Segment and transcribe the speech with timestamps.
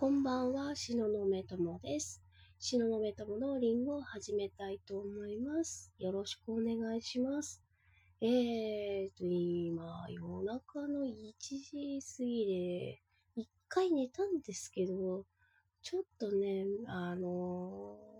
[0.00, 2.22] こんばんは、しののめともです。
[2.60, 5.92] しののめとものリンゴを始めたいと思います。
[5.98, 7.60] よろしくお願いします。
[8.20, 13.02] えーと、今、夜中の1時過ぎで、
[13.34, 15.26] 一回寝たんですけど、
[15.82, 18.18] ちょっとね、あのー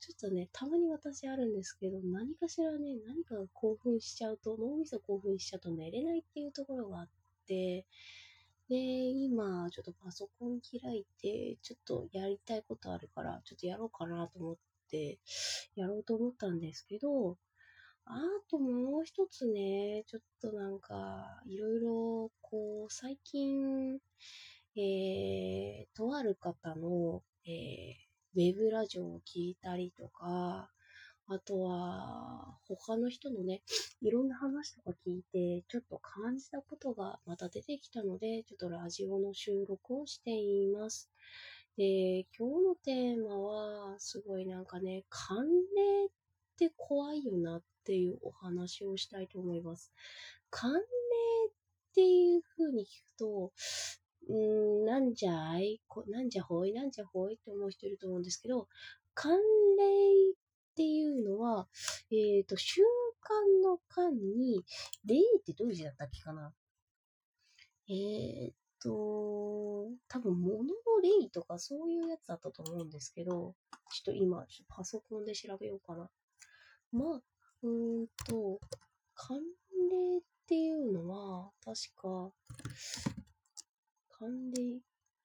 [0.00, 7.08] ちょっとね、たまに私あるんですけど、何かしらね、何か興奮しちゃうと、脳みそ興奮しちゃうと寝れないっていうところがあっ
[7.46, 7.84] て、
[8.70, 14.56] で、今、ちょっとパソコン開いて、ちょっとやりたいことあるから、ちょっとやろうかなと思っ
[14.88, 15.18] て、
[15.74, 17.36] やろうと思ったんですけど、
[18.04, 23.98] あともう一つね、ちょっとなんか、いろいろ、こう、最近、
[24.76, 27.52] えー、とある方の、えー、
[28.36, 30.70] ウェブラジオを聞いたりとか、
[31.32, 33.62] あとは、他の人のね、
[34.02, 41.08] いろんな話とか聞いて、ちょっと感じたことがまた出てきたので、ちょっとラジオの収録をしています。
[41.76, 46.08] で、今日のテーマは、すごいなんかね、寒冷っ
[46.58, 49.92] て怖いよなっていうお話をしたいと思います。
[50.50, 51.52] 寒冷っ
[51.94, 53.52] ていう風に聞くと、
[54.28, 55.80] うん、なんじゃい？
[55.86, 56.72] こなんじゃほい？
[56.72, 57.34] なんじゃほい？
[57.34, 58.66] って思う人いると思うんですけど、
[59.14, 59.38] 寒
[59.78, 60.40] 冷
[60.80, 61.68] っていうのは、
[62.10, 64.64] えっ、と、習慣の間に、
[65.04, 66.54] 霊ってどういう字だったっけかな？
[67.90, 70.64] えっ、と、多分物の
[71.20, 73.54] 霊とかそういうやつだったと思うんですけど、
[73.92, 76.08] ちょっと今、ちょっとパソコンで調べようかな。
[76.92, 77.22] まあ、
[77.62, 78.58] うーんと、
[79.14, 79.36] 寒
[79.90, 82.32] 冷っていうのは、確か、
[84.18, 84.80] 寒冷、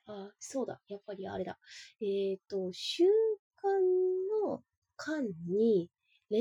[0.08, 1.58] あ、そうだ、やっぱりあれだ。
[2.02, 3.25] えっ、と、習慣の
[5.06, 5.90] 間に、
[6.32, 6.40] 例、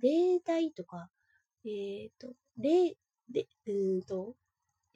[0.00, 1.10] 例題とか、
[1.66, 2.96] えっ、と、例、
[3.28, 4.36] で、うんと、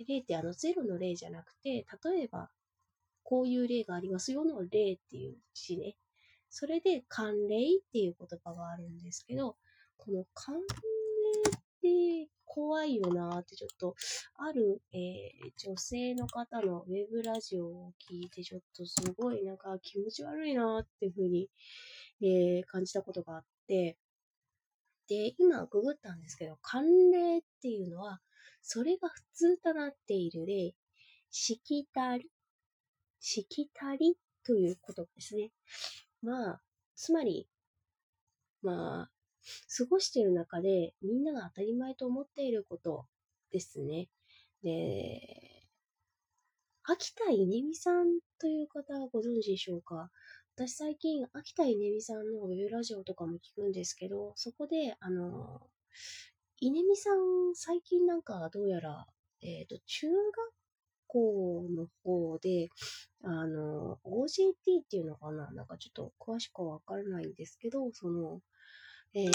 [0.06, 2.50] 例ってあのゼロの例じゃなくて、例えば、
[3.24, 5.96] こういう例がありますよの例っていう字ね。
[6.50, 9.56] それで、寒冷っていう言葉があるんですけど、
[9.96, 10.60] この寒
[11.82, 13.94] 冷って怖いよなーってちょっと、
[14.36, 21.50] ある、えー女性の方のウェブラジオを聞いて、ちょっとすごいなんか気持ち悪いなーっていうふうに、
[22.22, 23.98] えー感じたことがあって、
[25.08, 28.20] で、今ググったんですけど、寒冷っていうのは、
[28.62, 30.74] それが普通となっている例、
[31.30, 32.30] しきたり、
[33.20, 35.50] しきたりということですね。
[36.22, 36.60] まあ、
[36.94, 37.48] つまり、
[38.62, 39.10] まあ、
[39.76, 43.06] 過ごしている中でみんなが当たり前と思っていること
[43.50, 44.08] ですね。
[44.62, 45.66] で、
[46.84, 50.10] 秋田稲美さんという方はご存知でしょうか？
[50.56, 55.60] 私最近秋田稲美さんのウェブラジオとかも聞くんですけど、そこで、あの、
[56.60, 59.06] 稲美さん最近なんかどうやら、
[59.42, 60.52] えっ、と、中学
[61.06, 62.68] 校の方で、
[63.22, 65.50] あの、OJT っていうのかな？
[65.52, 68.40] なんかちょっと詳しくはわからないんですけど、その、
[69.14, 69.30] えー、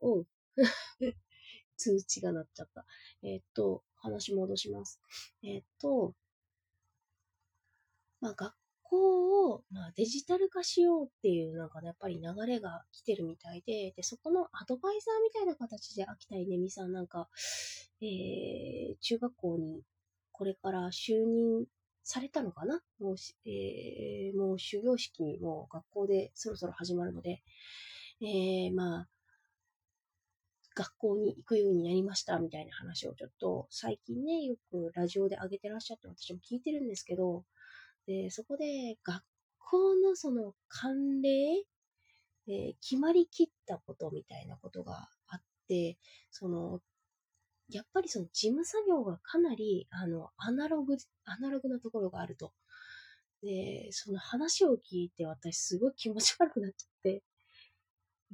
[0.00, 0.26] おう
[1.76, 2.86] 通知が鳴っちゃった。
[3.22, 5.00] えーっと、話戻します。
[5.42, 6.14] えーっと、
[8.20, 17.28] まあ、学校を、まあ、デジタル化しようっていう、なんかね、やっぱり流れが来てるみたいで、で、そこのアドバイザーみたいな形で秋田稲美さんなんか、
[18.00, 19.82] えー、中学校に
[20.32, 21.66] これから就任
[22.02, 22.82] されたのかな？
[22.98, 23.16] もう、
[23.48, 27.42] えー、もう終業式も学校でそろそろ始まるので、
[28.24, 29.08] えー、まあ、
[30.74, 37.44] 学校に行くようになりましたみたいな話をちょっと最近ね、よくラジオで上げてらっしゃって私も聞いてるんですけど、
[38.06, 39.22] で、そこで学
[39.58, 41.64] 校のその慣例、
[42.46, 45.96] えー決まりきったことみたいなことがあって、
[46.30, 46.80] その、
[47.70, 52.52] やっぱりその事務作業がかなり、あの、アナログ、アナログなところがあると。
[53.42, 57.22] で、その話を聞いて私すごい気持ち悪くなっちゃって、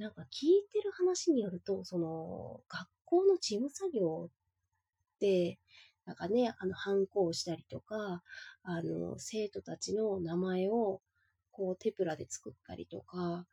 [0.01, 5.59] なんか聞いてる話によると、その、学校の事務作業って、
[6.07, 8.23] なんかね、あの、反抗したりとか、
[8.63, 11.03] あの、生徒たちの名前を、
[11.51, 13.47] こう、テプラで作ったりとか、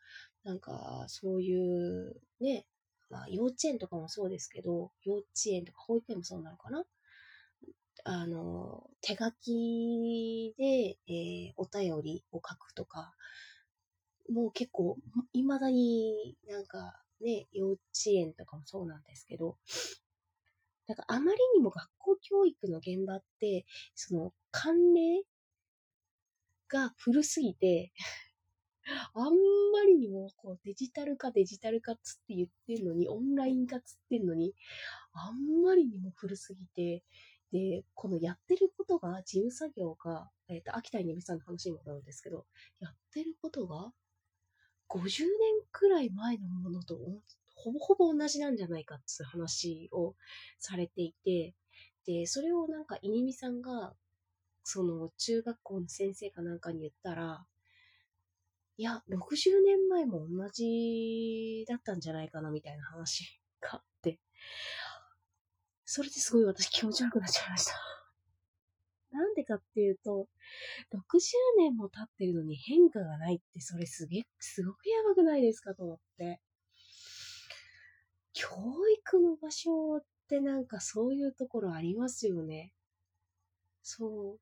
[0.45, 2.65] なんか、そういう、ね、
[3.09, 6.85] まあ、幼稚園とかもそうですけど、幼稚園とか保育園もそうなのかな？
[8.05, 13.13] あの、手書きで、えーお便りを書くとか、
[14.31, 14.97] もう結構、
[15.33, 19.57] 未だになんかね、幼稚園とかもそうなんですけど、
[20.87, 23.65] なんかあまりにも学校教育の現場って、
[23.95, 25.23] その慣例
[26.69, 27.91] が古すぎて、
[29.13, 29.31] あんま
[29.85, 34.53] りにもこうデジタル化デジタル化っつって言ってんのに、オンライン化っつってんのに、
[35.13, 37.03] あんまりにも古すぎて、
[37.51, 42.45] で、このやってることが、事務作業が、えっ、と、秋田にみさんの話にもなるんですけど、
[42.79, 43.91] やってることが、
[44.89, 45.29] 50年
[45.71, 46.97] くらい前のものと
[47.57, 50.15] ほぼほぼ同じなんじゃないかっていう話を
[50.59, 51.55] されていて、
[52.05, 53.93] で、それをなんか、いにみさんが、
[54.63, 57.45] その、中学校の先生かなんかに言ったら、
[58.77, 64.19] いや、60年前も同じだったんじゃないかなみたいな話があって、
[65.83, 68.06] それですごい私気持ち悪くなっちゃいました。
[69.17, 70.27] なんでかっていうと、
[70.93, 71.19] 60
[71.57, 76.39] 年も経ってるのに変化がないって、それすげえ、すごくやばくないですかと思って。
[78.33, 78.47] 教
[79.03, 82.71] 育の場所ってなんかそういうところありますよね。
[83.81, 84.39] そう。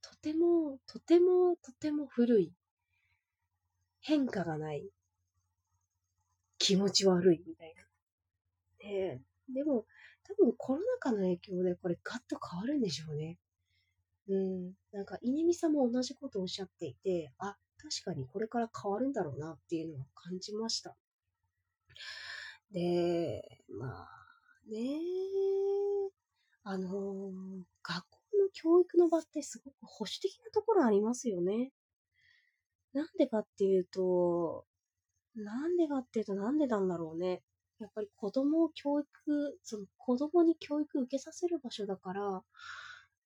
[0.00, 2.52] とても、とても、とても古い。
[4.00, 4.88] 変化がない。
[6.58, 7.84] 気持ち悪いみたいな。
[8.78, 9.20] で、
[9.52, 9.84] でも、
[10.24, 13.36] 多分コロナ禍の影響でこれガッと変わるんでしょうね。
[14.28, 14.72] うん。
[14.92, 20.96] なんか、稲見さんも同じことをおっしゃっていて、あ、確かにこれから変わるんだろうなっていうのを感じました。
[22.72, 25.00] で、まあ、ね
[26.64, 26.92] あのー、
[27.82, 31.72] 学校の教育の場ってすごく保守的なところありますよね。
[32.94, 34.64] なんでかっていうと、
[35.36, 37.42] なんでかっていうとなんでなんだろうね。
[37.80, 42.42] やっぱり子供を教育、その子供に教育受けさせる場所だから、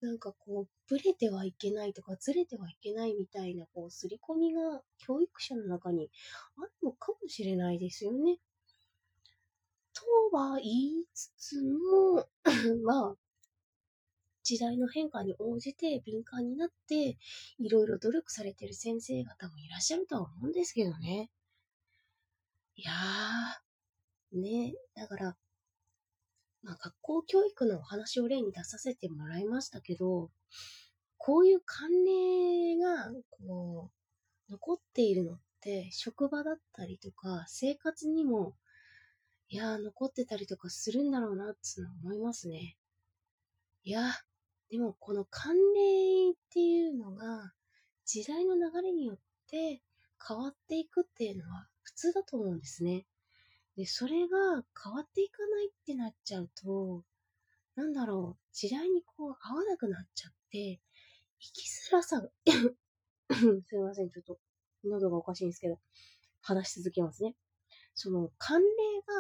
[0.01, 6.11] なんかこう、ブレてはいけないとか、ずれてはいけないみたいな、こう、刷り込みが教育者の中に
[6.57, 8.39] あるのかもしれないですよね。
[9.93, 12.29] とは言いつつも、
[12.85, 13.17] まあ、
[14.45, 17.19] 時代の変化に応じて敏感になって、
[17.59, 21.31] いろいろ努力されてる先生方もいらっしゃるとは思うんですけどね。
[22.77, 25.37] いやー、ね、だから、
[26.63, 30.31] まあ、学校教育のお話を例に出させてもらいましたけど、
[31.17, 33.91] こういう慣例が、こ
[34.49, 38.55] う、残っているのって、職場だったりとか、生活にも、
[39.49, 41.59] いやー、残ってたりとかするんだろうな、って
[42.03, 42.77] 思いますね。
[43.85, 44.03] いや、
[44.71, 47.53] でもこの慣例っていうのが、
[48.05, 49.19] 時代の流れによっ
[49.51, 49.83] て
[50.27, 53.07] 変わっていくっていうのは普通だと思うんですね。
[53.79, 57.05] で、それが変わっていかないってなっちゃうと、
[57.77, 60.81] なんだろう、時代にこう合わなくなっちゃって、
[61.41, 62.29] 生きづらさが
[63.67, 64.41] すいません、ちょっと
[64.85, 65.79] 喉がおかしいんですけど、
[66.43, 67.37] 話し続けますね。
[67.95, 68.63] その慣例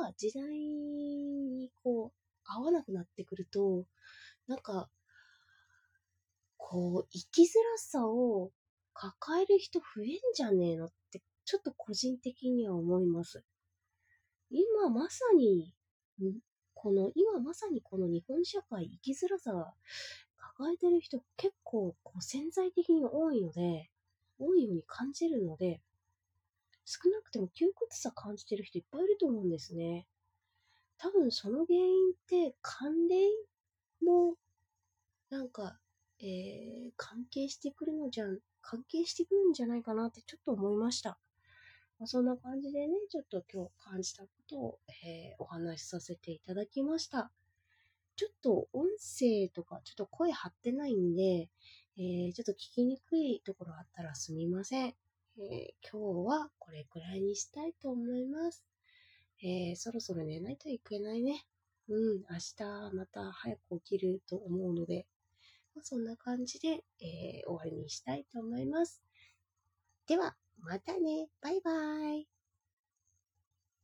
[0.02, 3.86] が時代にこう合わなくなってくると、
[4.48, 4.90] なんか、
[6.56, 8.50] こう、生きづらさを
[8.92, 13.44] 抱える人増えんじゃねえのって、ちょっと個人的には思います。
[14.50, 15.72] 今まさに、
[16.74, 19.74] この、今まさにこの日本社会生きづらさ
[20.58, 23.90] 抱えてる人結構こう潜在的に多いので、
[24.38, 25.80] 多いように感じるので、
[26.84, 30.06] 少なくても窮屈さ感じてる人いっぱいいると思うんですね。
[30.96, 33.28] 多分その原因って関連
[34.02, 34.34] も
[35.30, 35.78] なんか、
[36.20, 41.18] えー、関係してくるのじゃん、関係してくるんじゃないかなってちょっと思いました。
[41.98, 47.32] まあ、そんな感じでね、ちょっと今日感じたことを、えー、お話しさせていただきました。
[48.14, 51.48] ちょっと音声とかちょっと声張ってないんで、
[51.96, 54.88] えー、ちょっと聞きにくいところあったらすみません。
[54.88, 58.64] えー、今日はこれくらいにしたいと思います。
[59.42, 61.44] えー、そろそろ寝ないといけないね。
[61.88, 65.06] うん、明日また早く起きると思うので、
[65.74, 69.00] まあ、そんな感じで、えー、終わりにしたいと思います。
[70.06, 71.28] では、またね。
[71.40, 71.70] バイバ
[72.12, 72.37] イ。